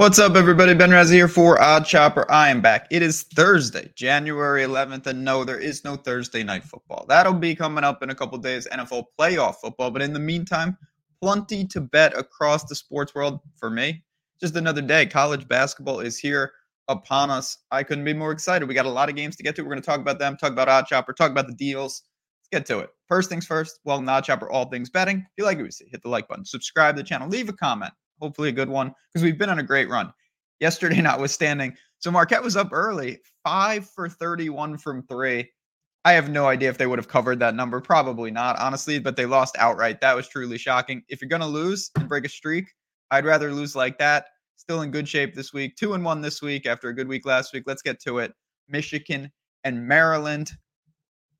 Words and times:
What's 0.00 0.18
up, 0.18 0.34
everybody? 0.34 0.72
Ben 0.72 0.88
Razzie 0.88 1.12
here 1.12 1.28
for 1.28 1.58
OddsShopper. 1.58 2.24
I 2.30 2.48
am 2.48 2.62
back. 2.62 2.86
It 2.90 3.02
is 3.02 3.24
Thursday, 3.24 3.92
January 3.94 4.62
11th, 4.62 5.06
and 5.06 5.22
no, 5.22 5.44
there 5.44 5.58
is 5.58 5.84
no 5.84 5.94
Thursday 5.94 6.42
night 6.42 6.64
football. 6.64 7.04
That'll 7.06 7.34
be 7.34 7.54
coming 7.54 7.84
up 7.84 8.02
in 8.02 8.08
a 8.08 8.14
couple 8.14 8.38
days, 8.38 8.66
NFL 8.72 9.04
playoff 9.20 9.56
football. 9.56 9.90
But 9.90 10.00
in 10.00 10.14
the 10.14 10.18
meantime, 10.18 10.78
plenty 11.20 11.66
to 11.66 11.82
bet 11.82 12.16
across 12.16 12.64
the 12.64 12.74
sports 12.74 13.14
world 13.14 13.40
for 13.56 13.68
me. 13.68 14.02
Just 14.40 14.56
another 14.56 14.80
day. 14.80 15.04
College 15.04 15.46
basketball 15.46 16.00
is 16.00 16.16
here 16.16 16.52
upon 16.88 17.28
us. 17.28 17.58
I 17.70 17.82
couldn't 17.82 18.04
be 18.04 18.14
more 18.14 18.32
excited. 18.32 18.66
We 18.66 18.74
got 18.74 18.86
a 18.86 18.88
lot 18.88 19.10
of 19.10 19.16
games 19.16 19.36
to 19.36 19.42
get 19.42 19.54
to. 19.56 19.62
We're 19.62 19.68
going 19.68 19.82
to 19.82 19.86
talk 19.86 20.00
about 20.00 20.18
them, 20.18 20.38
talk 20.38 20.52
about 20.52 20.68
OddsShopper, 20.68 21.14
talk 21.14 21.30
about 21.30 21.46
the 21.46 21.52
deals. 21.52 22.04
Let's 22.40 22.64
get 22.64 22.74
to 22.74 22.78
it. 22.78 22.88
First 23.06 23.28
things 23.28 23.44
first, 23.44 23.80
to 23.84 23.90
OddsShopper, 23.90 24.48
all 24.50 24.64
things 24.70 24.88
betting. 24.88 25.18
If 25.18 25.32
you 25.36 25.44
like 25.44 25.58
what 25.58 25.66
you 25.66 25.70
see, 25.70 25.90
hit 25.90 26.00
the 26.00 26.08
like 26.08 26.26
button, 26.26 26.46
subscribe 26.46 26.96
to 26.96 27.02
the 27.02 27.06
channel, 27.06 27.28
leave 27.28 27.50
a 27.50 27.52
comment 27.52 27.92
hopefully 28.20 28.48
a 28.48 28.52
good 28.52 28.68
one 28.68 28.94
because 29.12 29.24
we've 29.24 29.38
been 29.38 29.50
on 29.50 29.58
a 29.58 29.64
great 29.64 29.88
run. 29.88 30.12
Yesterday, 30.60 31.00
notwithstanding. 31.02 31.76
So 31.98 32.10
Marquette 32.10 32.42
was 32.42 32.56
up 32.56 32.70
early, 32.72 33.18
five 33.44 33.88
for 33.88 34.08
31 34.08 34.78
from 34.78 35.02
three. 35.02 35.50
I 36.04 36.12
have 36.12 36.30
no 36.30 36.46
idea 36.46 36.70
if 36.70 36.78
they 36.78 36.86
would 36.86 36.98
have 36.98 37.08
covered 37.08 37.40
that 37.40 37.54
number. 37.54 37.80
Probably 37.80 38.30
not, 38.30 38.58
honestly, 38.58 38.98
but 38.98 39.16
they 39.16 39.26
lost 39.26 39.56
outright. 39.58 40.00
That 40.00 40.16
was 40.16 40.28
truly 40.28 40.56
shocking. 40.56 41.02
If 41.08 41.20
you're 41.20 41.28
going 41.28 41.42
to 41.42 41.46
lose 41.46 41.90
and 41.96 42.08
break 42.08 42.24
a 42.24 42.28
streak, 42.28 42.72
I'd 43.10 43.26
rather 43.26 43.52
lose 43.52 43.76
like 43.76 43.98
that. 43.98 44.26
Still 44.56 44.82
in 44.82 44.90
good 44.90 45.08
shape 45.08 45.34
this 45.34 45.52
week. 45.52 45.76
Two 45.76 45.92
and 45.92 46.04
one 46.04 46.22
this 46.22 46.40
week 46.40 46.64
after 46.66 46.88
a 46.88 46.94
good 46.94 47.08
week 47.08 47.26
last 47.26 47.52
week. 47.52 47.64
Let's 47.66 47.82
get 47.82 48.00
to 48.02 48.18
it. 48.18 48.32
Michigan 48.68 49.30
and 49.64 49.86
Maryland. 49.86 50.52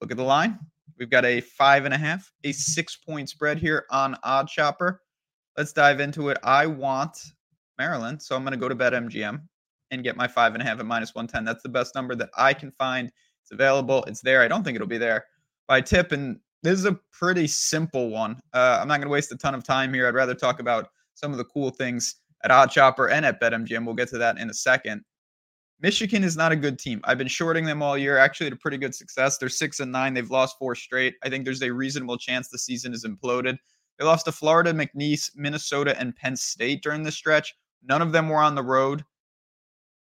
Look 0.00 0.12
at 0.12 0.16
the 0.16 0.24
line. 0.24 0.58
We've 0.98 1.10
got 1.10 1.24
a 1.24 1.40
five 1.40 1.84
and 1.84 1.94
a 1.94 1.98
half, 1.98 2.30
a 2.44 2.52
six 2.52 2.96
point 2.96 3.28
spread 3.28 3.58
here 3.58 3.86
on 3.90 4.16
OddsShopper. 4.24 4.98
Let's 5.56 5.72
dive 5.72 6.00
into 6.00 6.28
it. 6.30 6.38
I 6.42 6.66
want 6.66 7.16
Maryland, 7.78 8.20
so 8.20 8.34
I'm 8.34 8.42
going 8.42 8.52
to 8.52 8.58
go 8.58 8.68
to 8.68 8.74
BetMGM 8.74 9.40
and 9.90 10.04
get 10.04 10.16
my 10.16 10.26
five 10.26 10.54
and 10.54 10.62
a 10.62 10.66
half 10.66 10.80
at 10.80 10.86
minus 10.86 11.14
110. 11.14 11.44
That's 11.44 11.62
the 11.62 11.68
best 11.68 11.94
number 11.94 12.14
that 12.16 12.30
I 12.36 12.52
can 12.52 12.70
find. 12.72 13.10
It's 13.42 13.52
available. 13.52 14.04
It's 14.04 14.20
there. 14.20 14.42
I 14.42 14.48
don't 14.48 14.64
think 14.64 14.74
it'll 14.74 14.88
be 14.88 14.98
there 14.98 15.26
by 15.68 15.80
tip. 15.80 16.12
And 16.12 16.38
this 16.62 16.78
is 16.78 16.86
a 16.86 16.98
pretty 17.12 17.46
simple 17.46 18.08
one. 18.10 18.40
Uh, 18.52 18.78
I'm 18.80 18.88
not 18.88 18.96
going 18.96 19.08
to 19.08 19.12
waste 19.12 19.32
a 19.32 19.36
ton 19.36 19.54
of 19.54 19.64
time 19.64 19.92
here. 19.92 20.08
I'd 20.08 20.14
rather 20.14 20.34
talk 20.34 20.60
about 20.60 20.88
some 21.14 21.30
of 21.30 21.38
the 21.38 21.44
cool 21.44 21.70
things 21.70 22.16
at 22.42 22.50
OddsShopper 22.50 23.12
and 23.12 23.24
at 23.24 23.40
BetMGM. 23.40 23.84
We'll 23.84 23.94
get 23.94 24.08
to 24.08 24.18
that 24.18 24.38
in 24.38 24.50
a 24.50 24.54
second. 24.54 25.02
Michigan 25.80 26.24
is 26.24 26.36
not 26.36 26.52
a 26.52 26.56
good 26.56 26.78
team. 26.78 27.00
I've 27.04 27.18
been 27.18 27.28
shorting 27.28 27.64
them 27.64 27.82
all 27.82 27.98
year. 27.98 28.16
Actually, 28.16 28.48
a 28.48 28.56
pretty 28.56 28.78
good 28.78 28.94
success. 28.94 29.38
They're 29.38 29.48
six 29.48 29.80
and 29.80 29.92
nine. 29.92 30.14
They've 30.14 30.30
lost 30.30 30.56
four 30.58 30.74
straight. 30.74 31.14
I 31.22 31.28
think 31.28 31.44
there's 31.44 31.62
a 31.62 31.70
reasonable 31.70 32.16
chance 32.16 32.48
the 32.48 32.58
season 32.58 32.94
is 32.94 33.04
imploded. 33.04 33.58
They 33.98 34.04
lost 34.04 34.26
to 34.26 34.32
Florida, 34.32 34.72
McNeese, 34.72 35.30
Minnesota, 35.36 35.98
and 35.98 36.16
Penn 36.16 36.36
State 36.36 36.82
during 36.82 37.02
this 37.02 37.14
stretch. 37.14 37.54
None 37.82 38.02
of 38.02 38.12
them 38.12 38.28
were 38.28 38.42
on 38.42 38.54
the 38.54 38.62
road. 38.62 39.04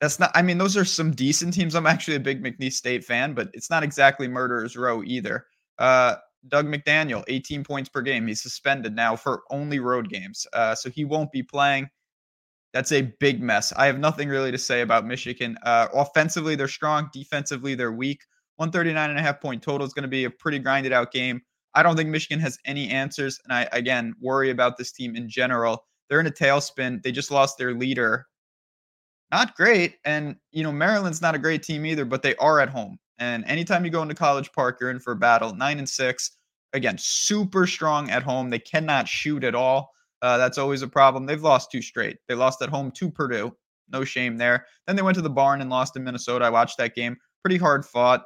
That's 0.00 0.18
not, 0.18 0.30
I 0.34 0.42
mean, 0.42 0.58
those 0.58 0.76
are 0.76 0.84
some 0.84 1.12
decent 1.12 1.54
teams. 1.54 1.74
I'm 1.74 1.86
actually 1.86 2.16
a 2.16 2.20
big 2.20 2.42
McNeese 2.42 2.74
State 2.74 3.04
fan, 3.04 3.32
but 3.32 3.48
it's 3.54 3.70
not 3.70 3.82
exactly 3.82 4.28
murderer's 4.28 4.76
row 4.76 5.02
either. 5.04 5.46
Uh, 5.78 6.16
Dug 6.48 6.66
McDaniel, 6.66 7.24
18 7.28 7.64
points 7.64 7.88
per 7.88 8.02
game. 8.02 8.26
He's 8.26 8.42
suspended 8.42 8.94
now 8.94 9.16
for 9.16 9.42
only 9.50 9.78
road 9.78 10.08
games. 10.08 10.46
Uh, 10.52 10.74
so 10.74 10.90
he 10.90 11.04
won't 11.04 11.32
be 11.32 11.42
playing. 11.42 11.88
That's 12.72 12.92
a 12.92 13.02
big 13.20 13.42
mess. 13.42 13.72
I 13.76 13.86
have 13.86 13.98
nothing 13.98 14.28
really 14.28 14.52
to 14.52 14.58
say 14.58 14.82
about 14.82 15.06
Michigan. 15.06 15.56
Uh, 15.62 15.88
offensively, 15.94 16.56
they're 16.56 16.68
strong. 16.68 17.08
Defensively, 17.12 17.74
they're 17.74 17.92
weak. 17.92 18.20
139 18.56 19.10
and 19.10 19.18
a 19.18 19.22
half 19.22 19.40
point 19.40 19.62
total 19.62 19.86
is 19.86 19.92
going 19.92 20.02
to 20.02 20.08
be 20.08 20.24
a 20.24 20.30
pretty 20.30 20.58
grinded 20.58 20.92
out 20.92 21.12
game. 21.12 21.40
I 21.76 21.82
don't 21.82 21.94
think 21.94 22.08
Michigan 22.08 22.40
has 22.40 22.58
any 22.64 22.88
answers. 22.88 23.38
And 23.44 23.52
I, 23.52 23.68
again, 23.72 24.14
worry 24.20 24.50
about 24.50 24.78
this 24.78 24.90
team 24.90 25.14
in 25.14 25.28
general. 25.28 25.84
They're 26.08 26.20
in 26.20 26.26
a 26.26 26.32
tailspin. 26.32 27.02
They 27.02 27.12
just 27.12 27.30
lost 27.30 27.58
their 27.58 27.74
leader. 27.74 28.26
Not 29.30 29.54
great. 29.56 29.96
And, 30.04 30.36
you 30.52 30.62
know, 30.62 30.72
Maryland's 30.72 31.20
not 31.20 31.34
a 31.34 31.38
great 31.38 31.62
team 31.62 31.84
either, 31.84 32.04
but 32.04 32.22
they 32.22 32.34
are 32.36 32.60
at 32.60 32.70
home. 32.70 32.98
And 33.18 33.44
anytime 33.44 33.84
you 33.84 33.90
go 33.90 34.02
into 34.02 34.14
College 34.14 34.50
Park, 34.52 34.78
you're 34.80 34.90
in 34.90 35.00
for 35.00 35.12
a 35.12 35.16
battle. 35.16 35.54
Nine 35.54 35.78
and 35.78 35.88
six. 35.88 36.32
Again, 36.72 36.96
super 36.98 37.66
strong 37.66 38.10
at 38.10 38.22
home. 38.22 38.50
They 38.50 38.58
cannot 38.58 39.06
shoot 39.06 39.44
at 39.44 39.54
all. 39.54 39.90
Uh, 40.22 40.38
that's 40.38 40.58
always 40.58 40.82
a 40.82 40.88
problem. 40.88 41.26
They've 41.26 41.42
lost 41.42 41.70
two 41.70 41.82
straight. 41.82 42.18
They 42.26 42.34
lost 42.34 42.62
at 42.62 42.68
home 42.68 42.90
to 42.92 43.10
Purdue. 43.10 43.54
No 43.92 44.04
shame 44.04 44.36
there. 44.36 44.66
Then 44.86 44.96
they 44.96 45.02
went 45.02 45.14
to 45.16 45.22
the 45.22 45.30
barn 45.30 45.60
and 45.60 45.70
lost 45.70 45.96
in 45.96 46.04
Minnesota. 46.04 46.44
I 46.44 46.50
watched 46.50 46.78
that 46.78 46.94
game. 46.94 47.16
Pretty 47.42 47.58
hard 47.58 47.84
fought. 47.84 48.24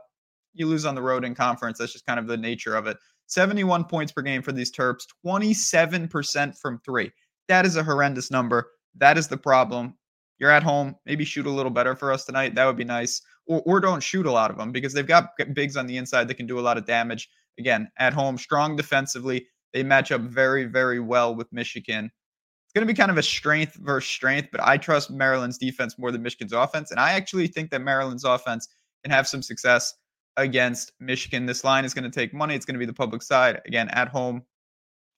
You 0.55 0.67
lose 0.67 0.87
on 0.87 0.95
the 0.95 1.03
road 1.03 1.25
in 1.25 1.35
conference. 1.35 1.79
That's 1.79 1.93
just 1.93 2.07
kind 2.07 2.19
of 2.19 2.27
the 2.27 2.37
nature 2.37 2.75
of 2.75 2.87
it. 2.87 2.97
71 3.31 3.85
points 3.85 4.11
per 4.13 4.23
game 4.23 4.43
for 4.43 4.51
these 4.51 4.73
Terps, 4.73 5.07
27% 5.25 6.59
from 6.59 6.81
three. 6.85 7.11
That 7.49 7.65
is 7.65 7.77
a 7.77 7.85
horrendous 7.85 8.31
number. 8.31 8.71
That 8.97 9.17
is 9.17 9.29
the 9.29 9.37
problem. 9.37 9.95
You're 10.39 10.51
at 10.51 10.65
home. 10.65 10.97
Maybe 11.07 11.25
shoot 11.25 11.47
a 11.47 11.51
little 11.51 11.71
better 11.71 11.95
for 11.95 12.13
us 12.13 12.25
tonight. 12.25 12.55
That 12.57 12.65
would 12.65 12.77
be 12.77 12.85
nice. 12.85 13.23
Or, 13.47 13.63
or 13.67 13.81
don't 13.81 14.03
shoot 14.03 14.27
a 14.27 14.33
lot 14.33 14.51
of 14.51 14.57
them 14.57 14.73
because 14.73 14.93
they've 14.93 15.07
got 15.07 15.31
bigs 15.55 15.77
on 15.77 15.87
the 15.87 15.97
inside 15.97 16.27
that 16.27 16.35
can 16.35 16.47
do 16.47 16.59
a 16.59 16.61
lot 16.61 16.77
of 16.77 16.87
damage. 16.87 17.29
Again, 17.59 17.89
at 17.99 18.13
home, 18.13 18.37
strong 18.37 18.75
defensively. 18.75 19.47
They 19.73 19.85
match 19.85 20.11
up 20.11 20.23
very, 20.23 20.65
very 20.65 20.99
well 20.99 21.35
with 21.35 21.53
Michigan. 21.53 22.11
It's 22.65 22.73
going 22.73 22.87
to 22.87 22.93
be 22.93 22.97
kind 22.97 23.11
of 23.11 23.19
a 23.19 23.23
strength 23.23 23.75
versus 23.77 24.11
strength, 24.11 24.49
but 24.51 24.61
I 24.61 24.77
trust 24.77 25.11
Maryland's 25.11 25.59
defense 25.59 25.99
more 25.99 26.11
than 26.11 26.23
Michigan's 26.23 26.53
offense. 26.53 26.91
And 26.91 26.99
I 26.99 27.13
actually 27.13 27.47
think 27.47 27.71
that 27.71 27.83
Maryland's 27.83 28.25
offense 28.25 28.69
can 29.05 29.13
have 29.13 29.29
some 29.29 29.43
success 29.43 29.95
against 30.37 30.93
Michigan. 31.01 31.47
This 31.47 31.65
line 31.65 31.85
is 31.85 31.95
going 31.95 32.05
to 32.05 32.11
take 32.11 32.33
money. 32.33 32.55
It's 32.55 32.65
going 32.65 32.75
to 32.75 32.79
be 32.79 32.87
the 32.87 32.93
public 32.93 33.23
side. 33.23 33.61
Again, 33.67 33.89
at 33.91 34.09
home. 34.09 34.43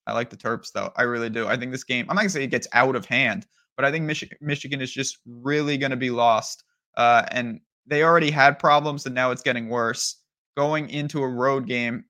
I 0.06 0.12
like 0.12 0.30
the 0.30 0.36
Terps, 0.36 0.72
though. 0.72 0.92
I 0.96 1.02
really 1.02 1.30
do. 1.30 1.46
I 1.46 1.56
think 1.56 1.70
this 1.70 1.84
game, 1.84 2.06
I'm 2.08 2.16
not 2.16 2.22
going 2.22 2.28
to 2.28 2.34
say 2.34 2.44
it 2.44 2.48
gets 2.48 2.66
out 2.72 2.96
of 2.96 3.04
hand, 3.06 3.46
but 3.76 3.84
I 3.84 3.92
think 3.92 4.04
Michigan, 4.04 4.36
Michigan 4.40 4.80
is 4.80 4.92
just 4.92 5.18
really 5.26 5.78
going 5.78 5.92
to 5.92 5.96
be 5.96 6.10
lost. 6.10 6.64
Uh, 6.96 7.22
and 7.30 7.60
they 7.86 8.02
already 8.02 8.30
had 8.30 8.58
problems, 8.58 9.06
and 9.06 9.14
now 9.14 9.30
it's 9.30 9.42
getting 9.42 9.68
worse. 9.68 10.16
Going 10.56 10.90
into 10.90 11.22
a 11.22 11.28
road 11.28 11.66
game, 11.66 12.04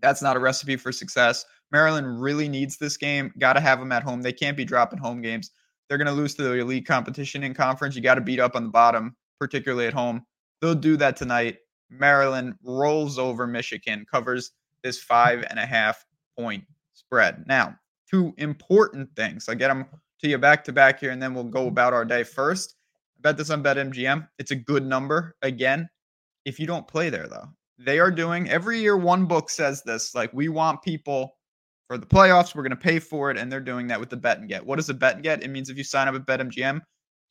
that's 0.00 0.22
not 0.22 0.36
a 0.36 0.40
recipe 0.40 0.76
for 0.76 0.92
success. 0.92 1.44
Maryland 1.70 2.20
really 2.20 2.48
needs 2.48 2.76
this 2.76 2.96
game. 2.96 3.32
Got 3.38 3.54
to 3.54 3.60
have 3.60 3.80
them 3.80 3.92
at 3.92 4.02
home. 4.02 4.22
They 4.22 4.32
can't 4.32 4.56
be 4.56 4.64
dropping 4.64 4.98
home 4.98 5.22
games. 5.22 5.50
They're 5.88 5.98
going 5.98 6.06
to 6.06 6.12
lose 6.12 6.34
to 6.34 6.42
the 6.42 6.52
elite 6.52 6.86
competition 6.86 7.42
in 7.42 7.52
conference. 7.52 7.96
You 7.96 8.02
got 8.02 8.14
to 8.14 8.20
beat 8.20 8.40
up 8.40 8.56
on 8.56 8.64
the 8.64 8.70
bottom, 8.70 9.16
particularly 9.38 9.86
at 9.86 9.92
home. 9.92 10.24
They'll 10.60 10.74
do 10.74 10.96
that 10.98 11.16
tonight. 11.16 11.58
Maryland 11.92 12.54
rolls 12.62 13.18
over 13.18 13.46
Michigan, 13.46 14.04
covers 14.10 14.52
this 14.82 15.00
five 15.00 15.44
and 15.48 15.58
a 15.58 15.66
half 15.66 16.04
point 16.38 16.64
spread. 16.94 17.44
Now, 17.46 17.76
two 18.10 18.34
important 18.38 19.14
things. 19.16 19.48
I 19.48 19.54
get 19.54 19.68
them 19.68 19.86
to 20.20 20.28
you 20.28 20.38
back 20.38 20.64
to 20.64 20.72
back 20.72 21.00
here, 21.00 21.10
and 21.10 21.22
then 21.22 21.34
we'll 21.34 21.44
go 21.44 21.66
about 21.66 21.92
our 21.92 22.04
day 22.04 22.24
first. 22.24 22.76
I 23.18 23.20
bet 23.22 23.36
this 23.36 23.50
on 23.50 23.62
BetMGM. 23.62 24.28
It's 24.38 24.50
a 24.50 24.56
good 24.56 24.84
number. 24.84 25.36
Again, 25.42 25.88
if 26.44 26.58
you 26.58 26.66
don't 26.66 26.88
play 26.88 27.10
there, 27.10 27.28
though, 27.28 27.48
they 27.78 27.98
are 27.98 28.10
doing 28.10 28.48
every 28.48 28.80
year. 28.80 28.96
One 28.96 29.26
book 29.26 29.50
says 29.50 29.82
this 29.82 30.14
like, 30.14 30.32
we 30.32 30.48
want 30.48 30.82
people 30.82 31.36
for 31.88 31.98
the 31.98 32.06
playoffs. 32.06 32.54
We're 32.54 32.62
going 32.62 32.70
to 32.70 32.76
pay 32.76 32.98
for 32.98 33.30
it. 33.30 33.36
And 33.36 33.50
they're 33.50 33.60
doing 33.60 33.86
that 33.88 34.00
with 34.00 34.10
the 34.10 34.16
bet 34.16 34.38
and 34.38 34.48
get. 34.48 34.64
What 34.64 34.76
does 34.76 34.88
a 34.88 34.94
bet 34.94 35.14
and 35.14 35.22
get? 35.22 35.42
It 35.42 35.48
means 35.48 35.68
if 35.68 35.76
you 35.76 35.84
sign 35.84 36.08
up 36.08 36.14
at 36.14 36.26
BetMGM 36.26 36.80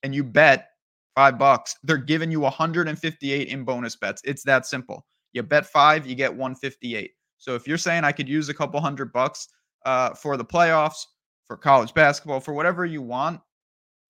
and 0.03 0.15
you 0.15 0.23
bet 0.23 0.70
five 1.15 1.37
bucks, 1.37 1.75
they're 1.83 1.97
giving 1.97 2.31
you 2.31 2.39
158 2.41 3.47
in 3.47 3.63
bonus 3.63 3.95
bets. 3.95 4.21
It's 4.25 4.43
that 4.43 4.65
simple. 4.65 5.05
You 5.33 5.43
bet 5.43 5.65
five, 5.65 6.05
you 6.05 6.15
get 6.15 6.31
158. 6.31 7.11
So 7.37 7.55
if 7.55 7.67
you're 7.67 7.77
saying 7.77 8.03
I 8.03 8.11
could 8.11 8.29
use 8.29 8.49
a 8.49 8.53
couple 8.53 8.79
hundred 8.79 9.11
bucks 9.11 9.47
uh, 9.85 10.13
for 10.13 10.37
the 10.37 10.45
playoffs, 10.45 11.05
for 11.47 11.57
college 11.57 11.93
basketball, 11.93 12.39
for 12.39 12.53
whatever 12.53 12.85
you 12.85 13.01
want, 13.01 13.41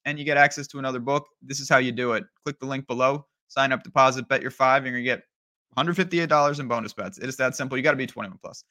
and 0.06 0.17
you 0.17 0.25
get 0.25 0.38
access 0.38 0.67
to 0.67 0.79
another 0.79 1.00
book, 1.00 1.28
this 1.41 1.59
is 1.59 1.69
how 1.69 1.78
you 1.78 1.91
do 1.91 2.13
it. 2.13 2.23
Click 2.44 2.59
the 2.59 2.66
link 2.66 2.88
below, 2.88 3.25
sign 3.47 3.72
up, 3.72 3.83
deposit, 3.83 4.28
bet 4.28 4.41
your 4.41 4.51
five, 4.51 4.83
and 4.83 4.88
you're 4.88 5.03
going 5.03 5.19
to 5.19 5.23
get 5.23 5.23
$158 5.78 6.59
in 6.59 6.68
bonus 6.68 6.94
bets. 6.94 7.18
It 7.18 7.29
is 7.29 7.38
that 7.38 7.56
simple. 7.56 7.78
You 7.78 7.83
got 7.83 7.91
to 7.91 7.97
be 7.97 8.07
21 8.07 8.38
plus. 8.41 8.63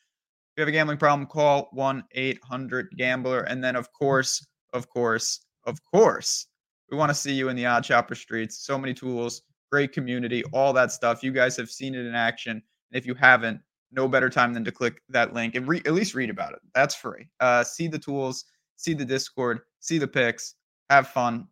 If 0.50 0.58
you 0.58 0.62
have 0.62 0.68
a 0.68 0.72
gambling 0.72 0.98
problem, 0.98 1.26
call 1.26 1.68
1 1.72 2.04
800 2.12 2.88
Gambler. 2.96 3.42
And 3.42 3.62
then, 3.62 3.76
of 3.76 3.92
course, 3.92 4.44
of 4.72 4.88
course, 4.88 5.40
of 5.64 5.78
course, 5.84 6.46
we 6.90 6.96
want 6.96 7.10
to 7.10 7.14
see 7.14 7.32
you 7.32 7.48
in 7.48 7.56
the 7.56 7.64
OddsShopper 7.64 8.16
streets. 8.16 8.58
So 8.58 8.76
many 8.76 8.92
tools, 8.94 9.42
great 9.70 9.92
community, 9.92 10.42
all 10.52 10.72
that 10.72 10.92
stuff. 10.92 11.22
You 11.22 11.32
guys 11.32 11.56
have 11.56 11.70
seen 11.70 11.94
it 11.94 12.04
in 12.04 12.14
action. 12.14 12.52
And 12.52 12.62
if 12.92 13.06
you 13.06 13.14
haven't, 13.14 13.60
no 13.92 14.08
better 14.08 14.30
time 14.30 14.52
than 14.54 14.64
to 14.64 14.72
click 14.72 15.02
that 15.08 15.34
link 15.34 15.54
and 15.54 15.66
re- 15.66 15.82
at 15.86 15.92
least 15.92 16.14
read 16.14 16.30
about 16.30 16.52
it. 16.52 16.60
That's 16.74 16.94
free. 16.94 17.28
Uh, 17.40 17.64
see 17.64 17.88
the 17.88 17.98
tools, 17.98 18.44
see 18.76 18.94
the 18.94 19.04
Discord, 19.04 19.60
see 19.80 19.98
the 19.98 20.06
picks, 20.06 20.54
have 20.90 21.08
fun. 21.08 21.46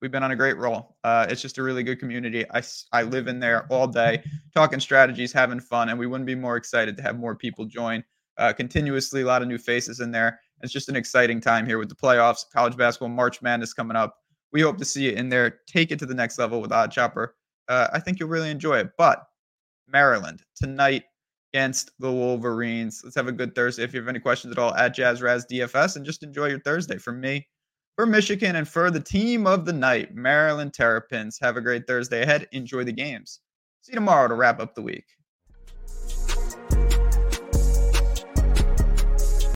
We've 0.00 0.10
been 0.10 0.24
on 0.24 0.32
a 0.32 0.36
great 0.36 0.56
roll. 0.58 0.96
Uh, 1.04 1.26
it's 1.28 1.40
just 1.40 1.58
a 1.58 1.62
really 1.62 1.84
good 1.84 2.00
community. 2.00 2.44
I, 2.52 2.62
I 2.92 3.02
live 3.02 3.28
in 3.28 3.38
there 3.38 3.66
all 3.70 3.86
day, 3.86 4.24
talking 4.54 4.80
strategies, 4.80 5.32
having 5.32 5.60
fun, 5.60 5.88
and 5.90 5.98
we 5.98 6.08
wouldn't 6.08 6.26
be 6.26 6.34
more 6.34 6.56
excited 6.56 6.96
to 6.96 7.02
have 7.04 7.18
more 7.18 7.36
people 7.36 7.64
join 7.64 8.02
uh, 8.36 8.52
continuously. 8.52 9.22
A 9.22 9.26
lot 9.26 9.42
of 9.42 9.48
new 9.48 9.58
faces 9.58 10.00
in 10.00 10.10
there. 10.10 10.40
It's 10.62 10.72
just 10.72 10.88
an 10.88 10.96
exciting 10.96 11.40
time 11.40 11.66
here 11.66 11.78
with 11.78 11.88
the 11.88 11.94
playoffs, 11.94 12.44
college 12.52 12.76
basketball, 12.76 13.10
March 13.10 13.42
Madness 13.42 13.74
coming 13.74 13.96
up 13.96 14.21
we 14.52 14.60
hope 14.60 14.78
to 14.78 14.84
see 14.84 15.04
you 15.04 15.12
in 15.12 15.28
there. 15.28 15.60
Take 15.66 15.90
it 15.90 15.98
to 16.00 16.06
the 16.06 16.14
next 16.14 16.38
level 16.38 16.60
with 16.60 16.70
OddsShopper. 16.70 17.28
Uh, 17.68 17.88
I 17.92 18.00
think 18.00 18.20
you'll 18.20 18.28
really 18.28 18.50
enjoy 18.50 18.78
it. 18.78 18.90
But 18.98 19.24
Maryland 19.88 20.42
tonight 20.56 21.04
against 21.52 21.90
the 21.98 22.10
Wolverines. 22.10 23.00
Let's 23.04 23.16
have 23.16 23.28
a 23.28 23.32
good 23.32 23.54
Thursday. 23.54 23.84
If 23.84 23.92
you 23.92 24.00
have 24.00 24.08
any 24.08 24.20
questions 24.20 24.52
at 24.52 24.58
all, 24.58 24.74
at 24.74 24.94
Jazz 24.94 25.22
Raz 25.22 25.46
DFS, 25.50 25.96
and 25.96 26.04
just 26.04 26.22
enjoy 26.22 26.48
your 26.48 26.60
Thursday. 26.60 26.98
From 26.98 27.20
me, 27.20 27.46
for 27.96 28.06
Michigan 28.06 28.56
and 28.56 28.66
for 28.66 28.90
the 28.90 29.00
team 29.00 29.46
of 29.46 29.64
the 29.64 29.72
night, 29.72 30.14
Maryland 30.14 30.72
Terrapins. 30.72 31.38
Have 31.40 31.56
a 31.56 31.60
great 31.60 31.86
Thursday 31.86 32.22
ahead. 32.22 32.48
Enjoy 32.52 32.84
the 32.84 32.92
games. 32.92 33.40
See 33.82 33.92
you 33.92 33.96
tomorrow 33.96 34.28
to 34.28 34.34
wrap 34.34 34.60
up 34.60 34.74
the 34.74 34.82
week. 34.82 35.04